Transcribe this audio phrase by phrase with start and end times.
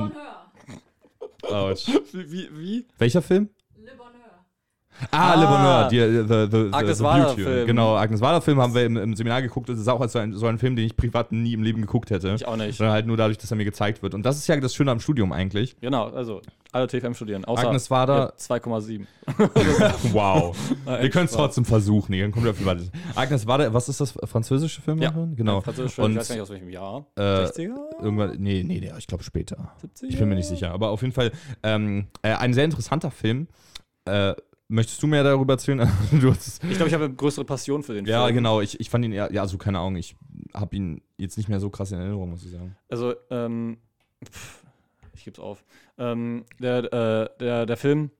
[0.00, 1.72] Bonheur.
[1.72, 1.86] Ouch.
[2.12, 2.86] Wie, wie, wie?
[2.98, 3.48] Welcher Film?
[3.76, 4.12] Le Bonheur.
[5.10, 5.34] Ah, Ah.
[5.34, 7.42] Le Bonheur, die, the, the, the, Agnes the Wader Beauty.
[7.42, 7.66] Film.
[7.66, 9.68] Genau, Agnes Wader Film haben wir im, im Seminar geguckt.
[9.68, 12.10] Das ist auch so ein, so ein Film, den ich privat nie im Leben geguckt
[12.10, 12.34] hätte.
[12.34, 12.76] Ich auch nicht.
[12.78, 14.14] Sondern halt nur dadurch, dass er mir gezeigt wird.
[14.14, 15.76] Und das ist ja das Schöne am Studium eigentlich.
[15.80, 16.40] Genau, also
[16.76, 17.44] alle TFM studieren.
[17.44, 19.06] Außer Agnes Wader- ja, 2,7.
[20.12, 20.56] Wow.
[20.84, 22.12] Wir können es trotzdem versuchen.
[22.12, 22.90] Ihr kommt auf die Weite.
[23.14, 24.12] Agnes Wader, was ist das?
[24.24, 25.36] Französische Filmmacherin?
[25.36, 25.60] Genau.
[25.60, 27.06] Französisch, Und ich weiß gar nicht aus welchem Jahr.
[27.16, 27.74] äh, 60er?
[28.02, 29.72] irgendwann, nee, nee, der, ich glaube später.
[29.82, 30.04] 70er?
[30.08, 30.70] Ich bin mir nicht sicher.
[30.72, 31.32] Aber auf jeden Fall
[31.62, 33.48] ähm, äh, ein sehr interessanter Film.
[34.04, 34.34] Äh,
[34.68, 35.80] möchtest du mehr darüber erzählen?
[36.12, 38.36] Ich glaube, ich habe eine größere Passion für den Ja, Film.
[38.36, 38.60] genau.
[38.60, 40.16] Ich, ich fand ihn eher, ja, also keine Ahnung, ich
[40.54, 42.76] habe ihn jetzt nicht mehr so krass in Erinnerung, muss ich sagen.
[42.88, 43.78] Also, ähm,
[44.24, 44.55] pff,
[45.26, 45.62] geb's auf.
[45.98, 48.10] Ähm, der, äh, der, der Film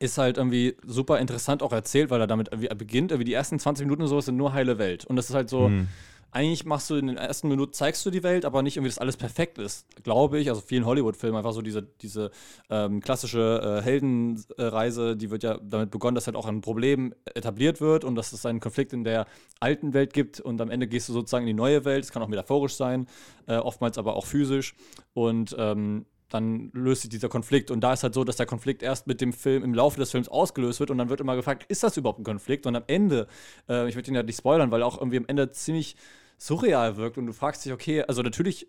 [0.00, 3.12] ist halt irgendwie super interessant auch erzählt, weil er damit irgendwie beginnt.
[3.12, 5.04] Irgendwie die ersten 20 Minuten und so sind nur heile Welt.
[5.04, 5.88] Und das ist halt so, Hm.
[6.32, 8.98] Eigentlich machst du in den ersten Minuten, zeigst du die Welt, aber nicht irgendwie, dass
[8.98, 10.48] alles perfekt ist, glaube ich.
[10.48, 12.30] Also vielen Hollywood-Filmen einfach so diese, diese
[12.68, 17.80] ähm, klassische äh, Heldenreise, die wird ja damit begonnen, dass halt auch ein Problem etabliert
[17.80, 19.26] wird und dass es einen Konflikt in der
[19.58, 22.04] alten Welt gibt und am Ende gehst du sozusagen in die neue Welt.
[22.04, 23.06] Es kann auch metaphorisch sein,
[23.46, 24.74] äh, oftmals aber auch physisch.
[25.14, 27.70] Und ähm, dann löst sich dieser Konflikt.
[27.70, 30.10] Und da ist halt so, dass der Konflikt erst mit dem Film, im Laufe des
[30.10, 32.66] Films ausgelöst wird und dann wird immer gefragt, ist das überhaupt ein Konflikt?
[32.66, 33.26] Und am Ende,
[33.68, 35.96] äh, ich würde ihn ja nicht spoilern, weil auch irgendwie am Ende ziemlich
[36.40, 38.66] surreal wirkt und du fragst dich, okay, also natürlich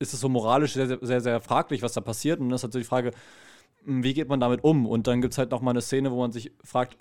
[0.00, 2.40] ist es so moralisch sehr, sehr, sehr, fraglich, was da passiert.
[2.40, 3.12] Und dann ist halt so die Frage,
[3.84, 4.86] mh, wie geht man damit um?
[4.86, 6.98] Und dann gibt es halt noch mal eine Szene, wo man sich fragt,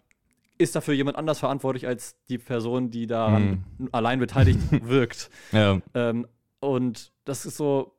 [0.59, 5.31] ist dafür jemand anders verantwortlich als die Person, die daran allein beteiligt wirkt?
[5.51, 5.81] Ja.
[5.95, 6.27] Ähm,
[6.59, 7.95] und das ist so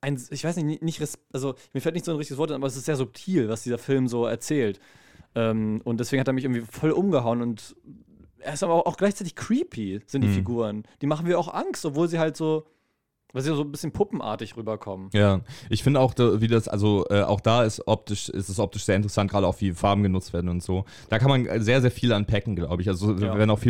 [0.00, 2.76] ein, ich weiß nicht, nicht, also mir fällt nicht so ein richtiges Wort, aber es
[2.76, 4.80] ist sehr subtil, was dieser Film so erzählt.
[5.34, 7.76] Ähm, und deswegen hat er mich irgendwie voll umgehauen und
[8.44, 10.32] er ist aber auch, gleichzeitig creepy, sind die Mhm.
[10.32, 10.82] Figuren.
[11.02, 12.66] Die machen mir auch Angst, obwohl sie halt so,
[13.32, 15.10] weil sie so ein bisschen puppenartig rüberkommen.
[15.12, 18.60] Ja, ich finde auch, da, wie das, also äh, auch da ist optisch, ist es
[18.60, 20.84] optisch sehr interessant, gerade auch wie Farben genutzt werden und so.
[21.08, 22.88] Da kann man sehr, sehr viel anpacken, glaube ich.
[22.88, 23.36] Also Ja.
[23.36, 23.62] wenn auch viel